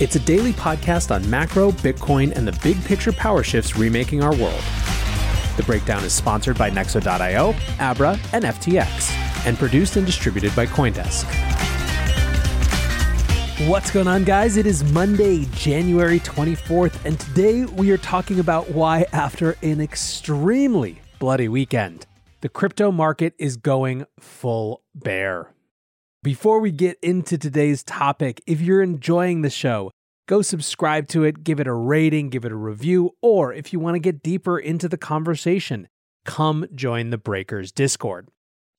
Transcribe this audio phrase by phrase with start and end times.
[0.00, 4.34] It's a daily podcast on macro, Bitcoin, and the big picture power shifts remaking our
[4.34, 4.60] world.
[5.56, 9.12] The Breakdown is sponsored by Nexo.io, Abra, and FTX,
[9.46, 11.26] and produced and distributed by Coindesk.
[13.68, 14.56] What's going on, guys?
[14.56, 21.02] It is Monday, January 24th, and today we are talking about why, after an extremely
[21.20, 22.04] bloody weekend,
[22.40, 25.53] the crypto market is going full bear.
[26.24, 29.90] Before we get into today's topic, if you're enjoying the show,
[30.26, 33.78] go subscribe to it, give it a rating, give it a review, or if you
[33.78, 35.86] want to get deeper into the conversation,
[36.24, 38.30] come join the Breakers Discord.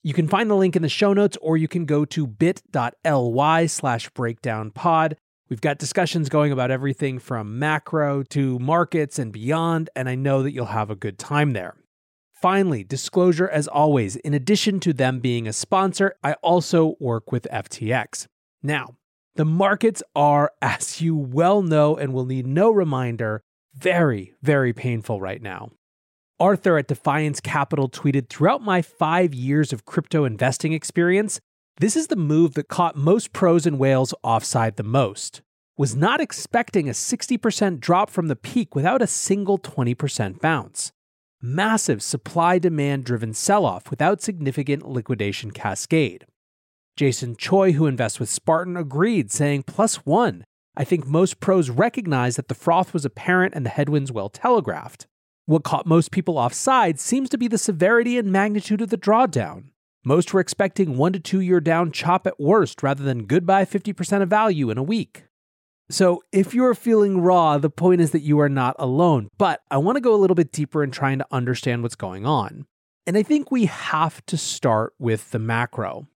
[0.01, 3.65] You can find the link in the show notes, or you can go to bit.ly
[3.67, 5.13] slash breakdownpod.
[5.47, 10.41] We've got discussions going about everything from macro to markets and beyond, and I know
[10.41, 11.75] that you'll have a good time there.
[12.45, 17.47] Finally, disclosure as always, in addition to them being a sponsor, I also work with
[17.51, 18.27] FTX.
[18.61, 18.97] Now,
[19.35, 23.41] the markets are, as you well know and will need no reminder,
[23.73, 25.71] very, very painful right now.
[26.39, 31.39] Arthur at Defiance Capital tweeted Throughout my five years of crypto investing experience,
[31.79, 35.41] this is the move that caught most pros and whales offside the most.
[35.79, 40.91] Was not expecting a 60% drop from the peak without a single 20% bounce
[41.41, 46.25] massive supply demand driven sell off without significant liquidation cascade.
[46.95, 50.45] Jason Choi, who invests with Spartan, agreed, saying, plus one.
[50.77, 55.07] I think most pros recognize that the froth was apparent and the headwinds well telegraphed.
[55.45, 59.65] What caught most people offside seems to be the severity and magnitude of the drawdown.
[60.03, 64.21] Most were expecting one to two year down chop at worst rather than goodbye 50%
[64.21, 65.25] of value in a week.
[65.89, 69.29] So, if you're feeling raw, the point is that you are not alone.
[69.37, 72.25] But I want to go a little bit deeper in trying to understand what's going
[72.25, 72.65] on.
[73.05, 76.07] And I think we have to start with the macro.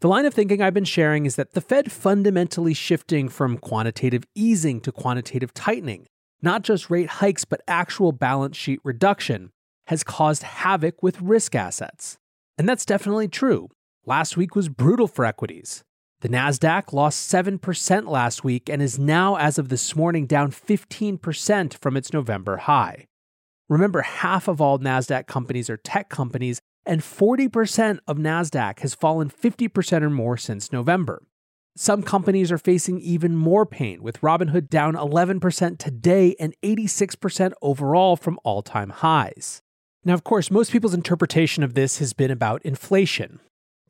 [0.00, 4.24] The line of thinking I've been sharing is that the Fed fundamentally shifting from quantitative
[4.34, 6.08] easing to quantitative tightening,
[6.42, 9.52] not just rate hikes, but actual balance sheet reduction,
[9.86, 12.18] has caused havoc with risk assets.
[12.58, 13.68] And that's definitely true.
[14.04, 15.84] Last week was brutal for equities.
[16.22, 21.74] The NASDAQ lost 7% last week and is now, as of this morning, down 15%
[21.74, 23.08] from its November high.
[23.68, 29.30] Remember, half of all NASDAQ companies are tech companies, and 40% of NASDAQ has fallen
[29.30, 31.24] 50% or more since November.
[31.74, 38.14] Some companies are facing even more pain, with Robinhood down 11% today and 86% overall
[38.14, 39.60] from all time highs.
[40.04, 43.40] Now, of course, most people's interpretation of this has been about inflation.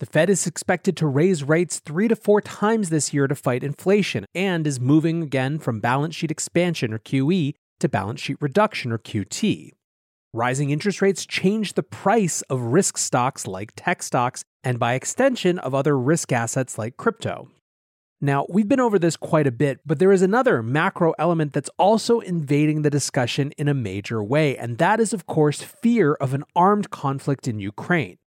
[0.02, 3.62] The Fed is expected to raise rates three to four times this year to fight
[3.62, 8.90] inflation and is moving again from balance sheet expansion or QE to balance sheet reduction
[8.90, 9.70] or QT.
[10.32, 15.60] Rising interest rates change the price of risk stocks like tech stocks and by extension
[15.60, 17.48] of other risk assets like crypto.
[18.20, 21.70] Now, we've been over this quite a bit, but there is another macro element that's
[21.78, 26.34] also invading the discussion in a major way, and that is, of course, fear of
[26.34, 28.18] an armed conflict in Ukraine.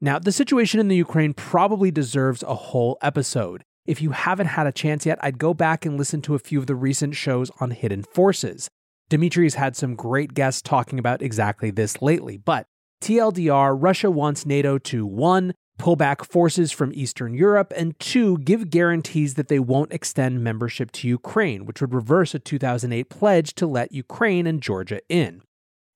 [0.00, 3.64] Now, the situation in the Ukraine probably deserves a whole episode.
[3.84, 6.60] If you haven't had a chance yet, I'd go back and listen to a few
[6.60, 8.68] of the recent shows on hidden forces.
[9.08, 12.66] Demetri's had some great guests talking about exactly this lately, but
[13.02, 15.54] TLDR, Russia wants NATO to 1.
[15.78, 18.38] pull back forces from Eastern Europe, and 2.
[18.38, 23.54] give guarantees that they won't extend membership to Ukraine, which would reverse a 2008 pledge
[23.54, 25.42] to let Ukraine and Georgia in.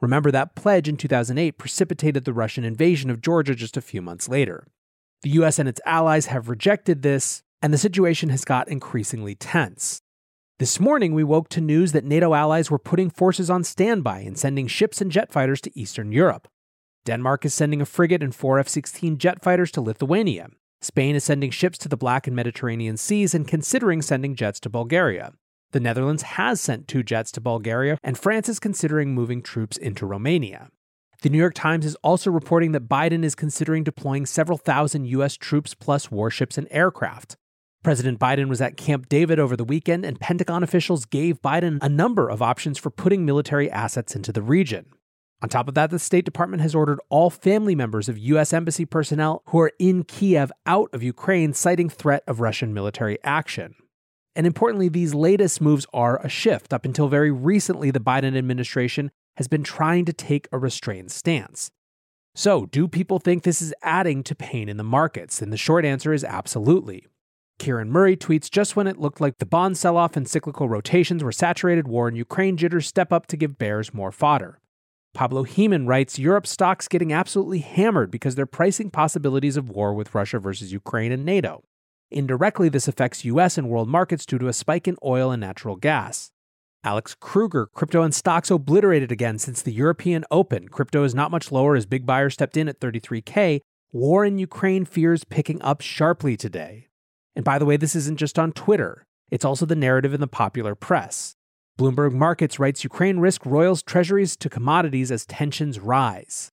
[0.02, 4.28] Remember that pledge in 2008 precipitated the Russian invasion of Georgia just a few months
[4.28, 4.66] later.
[5.22, 10.02] The US and its allies have rejected this, and the situation has got increasingly tense.
[10.58, 14.36] This morning, we woke to news that NATO allies were putting forces on standby and
[14.36, 16.48] sending ships and jet fighters to Eastern Europe.
[17.04, 20.48] Denmark is sending a frigate and four F 16 jet fighters to Lithuania.
[20.80, 24.68] Spain is sending ships to the Black and Mediterranean Seas and considering sending jets to
[24.68, 25.32] Bulgaria.
[25.72, 30.04] The Netherlands has sent two jets to Bulgaria, and France is considering moving troops into
[30.04, 30.68] Romania.
[31.22, 35.34] The New York Times is also reporting that Biden is considering deploying several thousand U.S.
[35.34, 37.36] troops plus warships and aircraft.
[37.82, 41.88] President Biden was at Camp David over the weekend, and Pentagon officials gave Biden a
[41.88, 44.86] number of options for putting military assets into the region.
[45.42, 48.52] On top of that, the State Department has ordered all family members of U.S.
[48.52, 53.74] Embassy personnel who are in Kiev out of Ukraine, citing threat of Russian military action.
[54.34, 56.72] And importantly, these latest moves are a shift.
[56.72, 61.70] Up until very recently, the Biden administration has been trying to take a restrained stance.
[62.34, 65.42] So, do people think this is adding to pain in the markets?
[65.42, 67.06] And the short answer is absolutely.
[67.58, 71.22] Kieran Murray tweets just when it looked like the bond sell off and cyclical rotations
[71.22, 74.58] were saturated, war in Ukraine jitters step up to give bears more fodder.
[75.14, 80.14] Pablo Heeman writes Europe stocks getting absolutely hammered because they're pricing possibilities of war with
[80.14, 81.62] Russia versus Ukraine and NATO.
[82.12, 85.76] Indirectly, this affects US and world markets due to a spike in oil and natural
[85.76, 86.30] gas.
[86.84, 90.68] Alex Kruger, crypto and stocks obliterated again since the European Open.
[90.68, 93.60] Crypto is not much lower as big buyers stepped in at 33K.
[93.92, 96.88] War in Ukraine fears picking up sharply today.
[97.34, 100.26] And by the way, this isn't just on Twitter, it's also the narrative in the
[100.26, 101.34] popular press.
[101.78, 106.50] Bloomberg Markets writes Ukraine risk royals treasuries to commodities as tensions rise.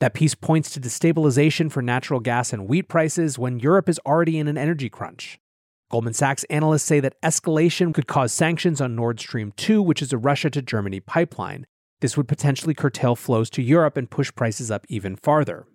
[0.00, 4.38] That piece points to destabilization for natural gas and wheat prices when Europe is already
[4.38, 5.38] in an energy crunch.
[5.90, 10.12] Goldman Sachs analysts say that escalation could cause sanctions on Nord Stream 2, which is
[10.12, 11.66] a Russia to Germany pipeline.
[12.00, 15.66] This would potentially curtail flows to Europe and push prices up even farther.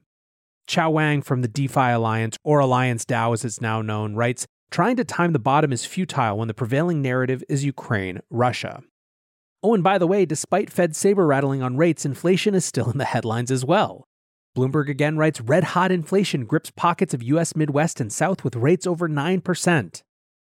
[0.67, 4.97] Qiao Wang from the DeFi Alliance, or Alliance DAO as it's now known, writes Trying
[4.97, 8.83] to time the bottom is futile when the prevailing narrative is Ukraine Russia.
[9.63, 12.97] Oh, and by the way, despite Fed saber rattling on rates, inflation is still in
[12.99, 14.05] the headlines as well.
[14.57, 18.87] Bloomberg again writes red hot inflation grips pockets of US Midwest and South with rates
[18.87, 20.03] over 9%.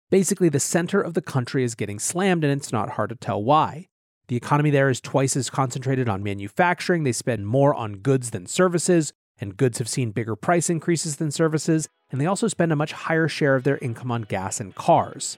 [0.10, 3.44] Basically, the center of the country is getting slammed, and it's not hard to tell
[3.44, 3.88] why.
[4.28, 8.46] The economy there is twice as concentrated on manufacturing, they spend more on goods than
[8.46, 12.76] services, and goods have seen bigger price increases than services, and they also spend a
[12.76, 15.38] much higher share of their income on gas and cars.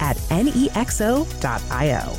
[0.00, 2.16] at nexo.io.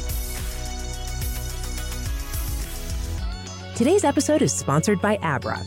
[3.75, 5.63] Today's episode is sponsored by Abra.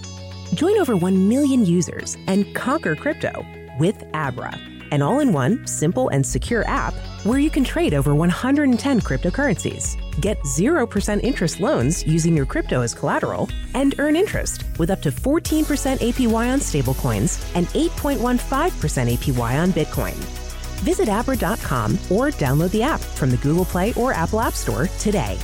[0.52, 3.46] Join over 1 million users and conquer crypto
[3.78, 4.58] with Abra,
[4.90, 6.92] an all in one, simple, and secure app
[7.24, 12.94] where you can trade over 110 cryptocurrencies, get 0% interest loans using your crypto as
[12.94, 15.64] collateral, and earn interest with up to 14%
[15.98, 20.41] APY on stablecoins and 8.15% APY on Bitcoin.
[20.82, 25.38] Visit Abra.com or download the app from the Google Play or Apple App Store today.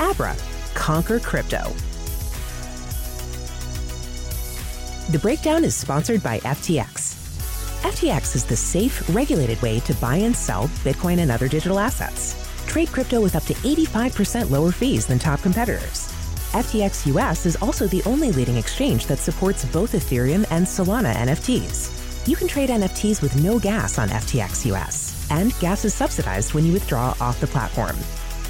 [0.00, 0.34] Abra,
[0.74, 1.72] conquer crypto.
[5.10, 7.18] The breakdown is sponsored by FTX.
[7.82, 12.34] FTX is the safe, regulated way to buy and sell Bitcoin and other digital assets.
[12.66, 16.08] Trade crypto with up to 85% lower fees than top competitors.
[16.52, 22.01] FTX US is also the only leading exchange that supports both Ethereum and Solana NFTs.
[22.24, 26.64] You can trade NFTs with no gas on FTX US, and gas is subsidized when
[26.64, 27.96] you withdraw off the platform.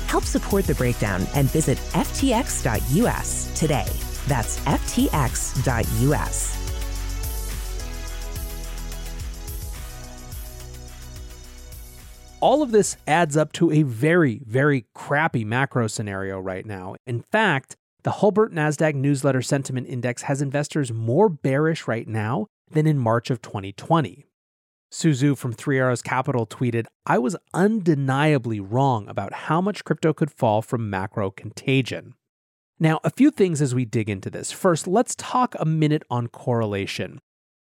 [0.09, 3.87] Help support the breakdown and visit ftx.us today.
[4.29, 6.59] That's ftx.us.
[12.41, 16.97] All of this adds up to a very, very crappy macro scenario right now.
[17.07, 22.87] In fact, the Hulbert NASDAQ Newsletter Sentiment Index has investors more bearish right now than
[22.87, 24.27] in March of 2020.
[24.91, 30.13] Su Zhu from Three Arrows Capital tweeted, I was undeniably wrong about how much crypto
[30.13, 32.15] could fall from macro contagion.
[32.79, 34.53] Now, a few things as we dig into this.
[34.53, 37.21] First, let's talk a minute on correlation.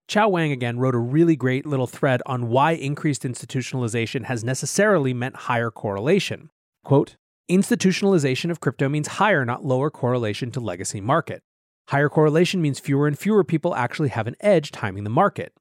[0.09, 5.13] Qiao Wang again wrote a really great little thread on why increased institutionalization has necessarily
[5.13, 6.51] meant higher correlation.
[6.85, 7.17] Quote,
[7.51, 11.43] Institutionalization of crypto means higher, not lower correlation to legacy market.
[11.89, 15.53] Higher correlation means fewer and fewer people actually have an edge timing the market.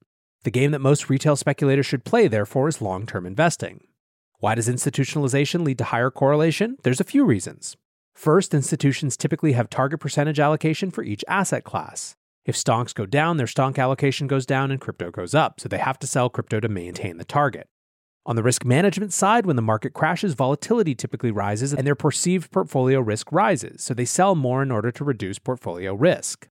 [0.43, 3.81] The game that most retail speculators should play, therefore, is long term investing.
[4.39, 6.77] Why does institutionalization lead to higher correlation?
[6.83, 7.77] There's a few reasons.
[8.15, 12.15] First, institutions typically have target percentage allocation for each asset class.
[12.45, 15.77] If stonks go down, their stonk allocation goes down and crypto goes up, so they
[15.77, 17.67] have to sell crypto to maintain the target.
[18.23, 22.51] On the risk management side, when the market crashes, volatility typically rises and their perceived
[22.51, 26.47] portfolio risk rises, so they sell more in order to reduce portfolio risk.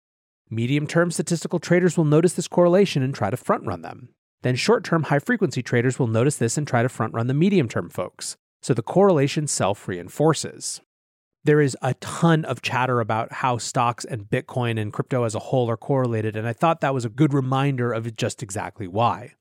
[0.50, 4.08] Medium term statistical traders will notice this correlation and try to front run them.
[4.42, 7.34] Then short term high frequency traders will notice this and try to front run the
[7.34, 8.36] medium term folks.
[8.62, 10.80] So the correlation self reinforces.
[11.44, 15.38] There is a ton of chatter about how stocks and Bitcoin and crypto as a
[15.38, 19.34] whole are correlated, and I thought that was a good reminder of just exactly why.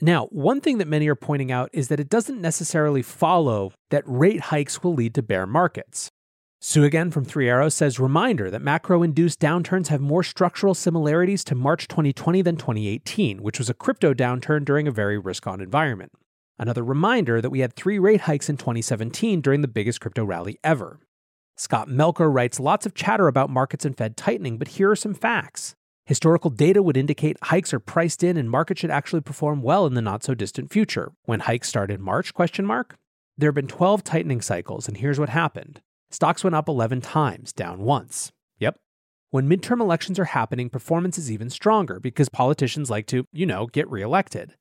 [0.00, 4.04] Now, one thing that many are pointing out is that it doesn't necessarily follow that
[4.06, 6.10] rate hikes will lead to bear markets.
[6.60, 11.44] Su again from Three Arrows says reminder that macro induced downturns have more structural similarities
[11.44, 15.60] to March 2020 than 2018, which was a crypto downturn during a very risk on
[15.60, 16.12] environment.
[16.58, 20.58] Another reminder that we had three rate hikes in 2017 during the biggest crypto rally
[20.64, 20.98] ever.
[21.56, 25.14] Scott Melker writes lots of chatter about markets and Fed tightening, but here are some
[25.14, 25.74] facts.
[26.06, 29.94] Historical data would indicate hikes are priced in and markets should actually perform well in
[29.94, 31.10] the not so distant future.
[31.24, 32.94] When hikes start in March, question mark?
[33.36, 35.80] There have been 12 tightening cycles and here's what happened.
[36.12, 38.30] Stocks went up 11 times, down once.
[38.60, 38.76] Yep.
[39.30, 43.66] When midterm elections are happening, performance is even stronger because politicians like to, you know,
[43.66, 44.54] get reelected.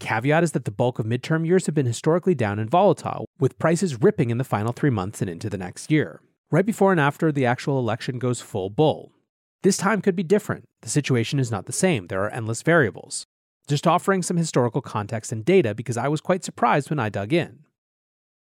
[0.00, 3.60] Caveat is that the bulk of midterm years have been historically down and volatile, with
[3.60, 6.20] prices ripping in the final three months and into the next year.
[6.50, 9.12] Right before and after the actual election goes full bull.
[9.62, 10.68] This time could be different.
[10.82, 12.06] The situation is not the same.
[12.06, 13.26] There are endless variables.
[13.68, 17.32] Just offering some historical context and data because I was quite surprised when I dug
[17.32, 17.60] in.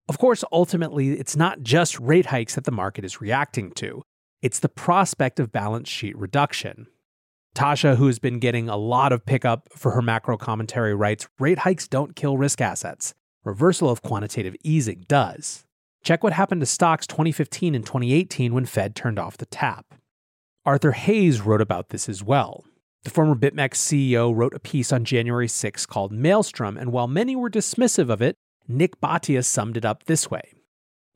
[0.08, 4.02] Of course, ultimately, it's not just rate hikes that the market is reacting to,
[4.42, 6.86] it's the prospect of balance sheet reduction.
[7.56, 11.88] Tasha, who's been getting a lot of pickup for her macro commentary, writes rate hikes
[11.88, 13.14] don't kill risk assets.
[13.44, 15.64] Reversal of quantitative easing does.
[16.04, 19.95] Check what happened to stocks 2015 and 2018 when Fed turned off the tap.
[20.66, 22.64] Arthur Hayes wrote about this as well.
[23.04, 27.36] The former BitMEX CEO wrote a piece on January 6 called Maelstrom, and while many
[27.36, 28.34] were dismissive of it,
[28.66, 30.54] Nik Bhatia summed it up this way.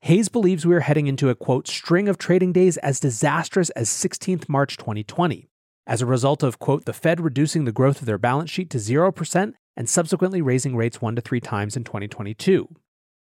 [0.03, 3.89] Hayes believes we are heading into a quote string of trading days as disastrous as
[3.89, 5.49] 16th March 2020,
[5.85, 8.79] as a result of quote the Fed reducing the growth of their balance sheet to
[8.79, 12.69] 0% and subsequently raising rates 1 to 3 times in 2022.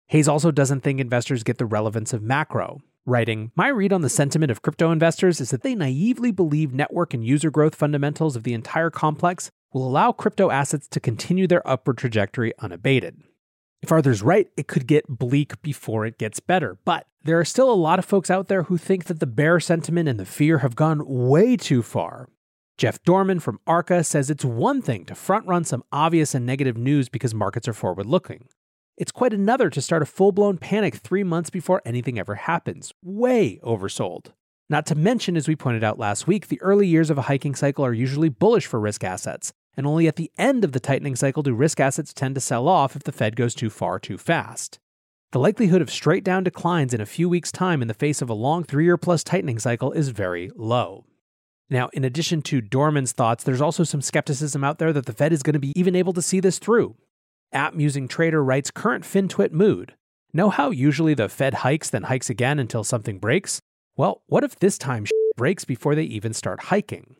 [0.07, 4.09] Hayes also doesn't think investors get the relevance of macro, writing, My read on the
[4.09, 8.43] sentiment of crypto investors is that they naively believe network and user growth fundamentals of
[8.43, 13.21] the entire complex will allow crypto assets to continue their upward trajectory unabated.
[13.81, 16.77] If Arthur's right, it could get bleak before it gets better.
[16.85, 19.59] But there are still a lot of folks out there who think that the bear
[19.59, 22.29] sentiment and the fear have gone way too far.
[22.77, 26.77] Jeff Dorman from Arca says it's one thing to front run some obvious and negative
[26.77, 28.47] news because markets are forward looking.
[28.95, 32.93] It's quite another to start a full blown panic three months before anything ever happens.
[33.01, 34.33] Way oversold.
[34.69, 37.55] Not to mention, as we pointed out last week, the early years of a hiking
[37.55, 41.15] cycle are usually bullish for risk assets, and only at the end of the tightening
[41.15, 44.17] cycle do risk assets tend to sell off if the Fed goes too far too
[44.17, 44.79] fast.
[45.31, 48.29] The likelihood of straight down declines in a few weeks' time in the face of
[48.29, 51.05] a long three year plus tightening cycle is very low.
[51.67, 55.33] Now, in addition to Dorman's thoughts, there's also some skepticism out there that the Fed
[55.33, 56.95] is going to be even able to see this through.
[57.53, 59.95] App Musing Trader writes current FinTwit mood.
[60.33, 63.61] Know how usually the Fed hikes, then hikes again until something breaks?
[63.95, 65.05] Well, what if this time
[65.37, 67.15] breaks before they even start hiking?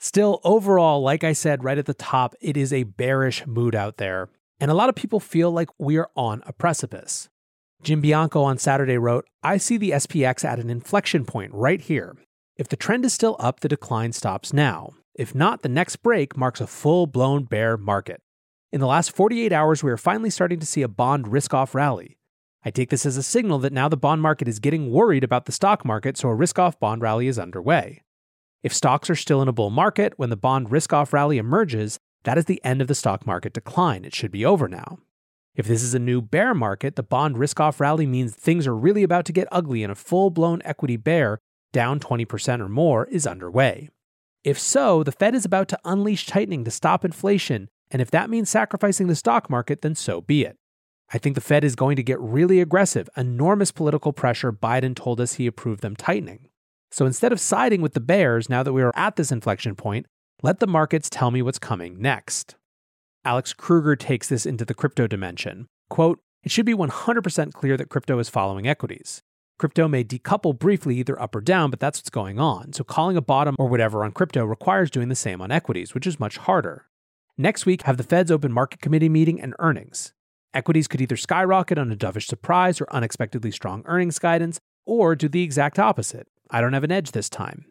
[0.00, 3.96] Still, overall, like I said right at the top, it is a bearish mood out
[3.96, 4.28] there,
[4.60, 7.28] and a lot of people feel like we are on a precipice.
[7.82, 12.16] Jim Bianco on Saturday wrote, I see the SPX at an inflection point right here.
[12.56, 14.94] If the trend is still up, the decline stops now.
[15.14, 18.20] If not, the next break marks a full blown bear market.
[18.70, 21.74] In the last 48 hours, we are finally starting to see a bond risk off
[21.74, 22.18] rally.
[22.66, 25.46] I take this as a signal that now the bond market is getting worried about
[25.46, 28.02] the stock market, so a risk off bond rally is underway.
[28.62, 31.98] If stocks are still in a bull market when the bond risk off rally emerges,
[32.24, 34.04] that is the end of the stock market decline.
[34.04, 34.98] It should be over now.
[35.54, 38.76] If this is a new bear market, the bond risk off rally means things are
[38.76, 41.38] really about to get ugly and a full blown equity bear,
[41.72, 43.88] down 20% or more, is underway.
[44.44, 48.30] If so, the Fed is about to unleash tightening to stop inflation and if that
[48.30, 50.56] means sacrificing the stock market, then so be it.
[51.12, 53.08] I think the Fed is going to get really aggressive.
[53.16, 54.52] Enormous political pressure.
[54.52, 56.48] Biden told us he approved them tightening.
[56.90, 60.06] So instead of siding with the bears now that we are at this inflection point,
[60.42, 62.56] let the markets tell me what's coming next.
[63.24, 65.66] Alex Kruger takes this into the crypto dimension.
[65.90, 69.22] Quote, it should be 100% clear that crypto is following equities.
[69.58, 72.72] Crypto may decouple briefly either up or down, but that's what's going on.
[72.72, 76.06] So calling a bottom or whatever on crypto requires doing the same on equities, which
[76.06, 76.86] is much harder.
[77.40, 80.12] Next week, have the Fed's open market committee meeting and earnings.
[80.52, 85.28] Equities could either skyrocket on a dovish surprise or unexpectedly strong earnings guidance, or do
[85.28, 86.26] the exact opposite.
[86.50, 87.66] I don't have an edge this time.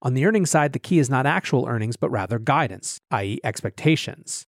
[0.00, 4.46] On the earnings side, the key is not actual earnings, but rather guidance, i.e., expectations.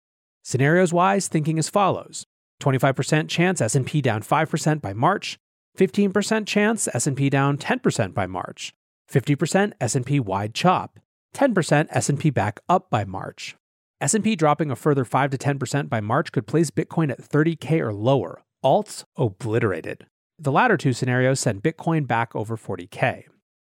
[0.43, 2.25] Scenarios wise, thinking as follows
[2.63, 5.39] 25% chance S&P down 5% by March,
[5.77, 8.73] 15% chance S&P down 10% by March,
[9.13, 10.99] 50% S&P wide chop,
[11.35, 13.55] 10% S&P back up by March.
[13.99, 17.95] S&P dropping a further 5 to 10% by March could place Bitcoin at 30k or
[17.95, 18.43] lower.
[18.63, 20.07] Alts obliterated.
[20.39, 23.25] The latter two scenarios send Bitcoin back over 40k.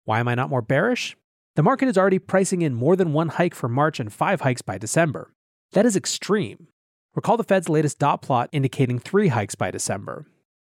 [0.05, 1.17] Why am I not more bearish?
[1.55, 4.61] The market is already pricing in more than one hike for March and five hikes
[4.61, 5.33] by December.
[5.71, 6.67] That is extreme.
[7.15, 10.27] Recall the Fed's latest dot plot indicating three hikes by December.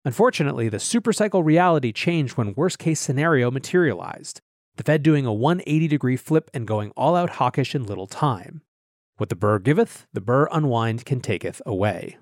[0.06, 4.40] Unfortunately, the supercycle reality changed when worst case scenario materialized,
[4.78, 8.62] the Fed doing a 180 degree flip and going all out hawkish in little time.
[9.17, 12.17] What the burr giveth, the burr unwind can taketh away.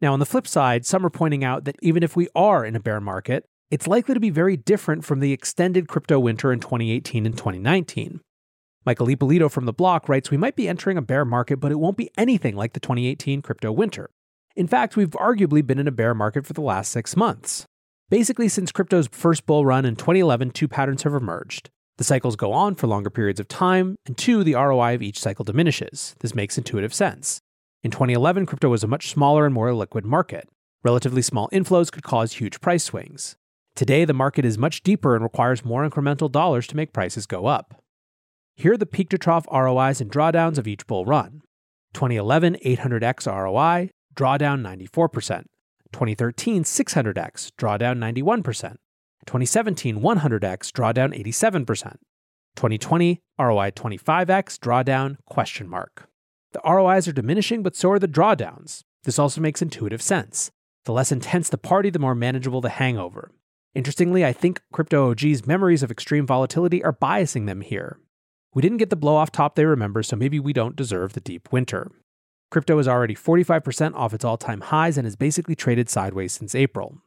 [0.00, 2.76] Now, on the flip side, some are pointing out that even if we are in
[2.76, 6.60] a bear market, it's likely to be very different from the extended crypto winter in
[6.60, 8.20] 2018 and 2019.
[8.86, 11.80] Michael Ippolito from The Block writes We might be entering a bear market, but it
[11.80, 14.10] won't be anything like the 2018 crypto winter.
[14.54, 17.66] In fact, we've arguably been in a bear market for the last six months.
[18.10, 21.70] Basically, since crypto's first bull run in 2011, two patterns have emerged.
[21.96, 25.20] The cycles go on for longer periods of time, and two, the ROI of each
[25.20, 26.16] cycle diminishes.
[26.20, 27.40] This makes intuitive sense.
[27.84, 30.48] In 2011, crypto was a much smaller and more liquid market.
[30.82, 33.36] Relatively small inflows could cause huge price swings.
[33.76, 37.46] Today, the market is much deeper and requires more incremental dollars to make prices go
[37.46, 37.80] up.
[38.56, 41.42] Here are the peak to trough ROIs and drawdowns of each bull run.
[41.92, 45.44] 2011 800x ROI, drawdown 94%.
[45.92, 48.76] 2013 600x, drawdown 91%.
[49.26, 51.96] 2017 100x, drawdown 87%.
[52.56, 56.08] 2020 ROI 25x, drawdown question mark.
[56.52, 58.82] The ROIs are diminishing, but so are the drawdowns.
[59.02, 60.50] This also makes intuitive sense.
[60.84, 63.32] The less intense the party, the more manageable the hangover.
[63.74, 67.98] Interestingly, I think Crypto OG's memories of extreme volatility are biasing them here.
[68.54, 71.20] We didn't get the blow off top they remember, so maybe we don't deserve the
[71.20, 71.90] deep winter.
[72.52, 76.54] Crypto is already 45% off its all time highs and has basically traded sideways since
[76.54, 76.98] April.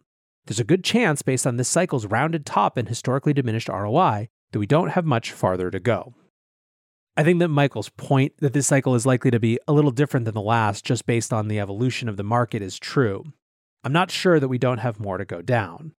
[0.47, 4.59] There's a good chance, based on this cycle's rounded top and historically diminished ROI, that
[4.59, 6.13] we don't have much farther to go.
[7.17, 10.25] I think that Michael's point that this cycle is likely to be a little different
[10.25, 13.25] than the last just based on the evolution of the market is true.
[13.83, 15.93] I'm not sure that we don't have more to go down.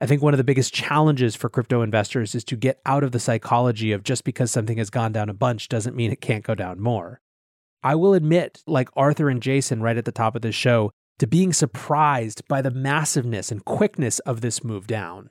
[0.00, 3.12] I think one of the biggest challenges for crypto investors is to get out of
[3.12, 6.42] the psychology of just because something has gone down a bunch doesn't mean it can't
[6.42, 7.20] go down more.
[7.84, 10.90] I will admit, like Arthur and Jason right at the top of this show,
[11.22, 15.30] to being surprised by the massiveness and quickness of this move down.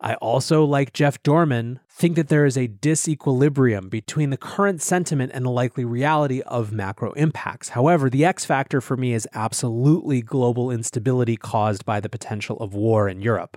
[0.00, 5.32] I also, like Jeff Dorman, think that there is a disequilibrium between the current sentiment
[5.34, 7.70] and the likely reality of macro impacts.
[7.70, 12.72] However, the X factor for me is absolutely global instability caused by the potential of
[12.72, 13.56] war in Europe.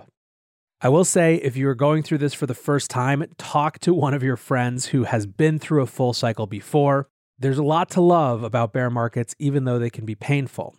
[0.80, 3.94] I will say, if you are going through this for the first time, talk to
[3.94, 7.08] one of your friends who has been through a full cycle before.
[7.38, 10.74] There's a lot to love about bear markets, even though they can be painful.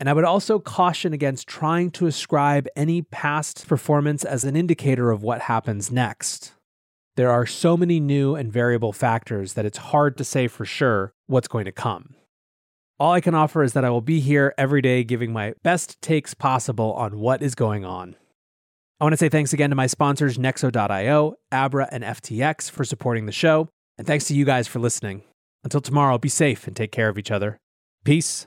[0.00, 5.10] And I would also caution against trying to ascribe any past performance as an indicator
[5.10, 6.54] of what happens next.
[7.16, 11.12] There are so many new and variable factors that it's hard to say for sure
[11.26, 12.14] what's going to come.
[12.98, 16.00] All I can offer is that I will be here every day giving my best
[16.00, 18.16] takes possible on what is going on.
[19.00, 23.26] I want to say thanks again to my sponsors, Nexo.io, Abra, and FTX for supporting
[23.26, 23.68] the show.
[23.98, 25.24] And thanks to you guys for listening.
[25.62, 27.58] Until tomorrow, be safe and take care of each other.
[28.04, 28.46] Peace.